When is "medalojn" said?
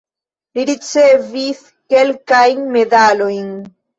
2.79-3.47